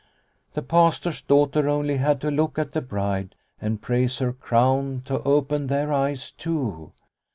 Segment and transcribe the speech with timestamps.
[0.53, 5.21] The Pastor's daughter only had to look at the bride and praise her crown to
[5.21, 6.91] open their eyes too.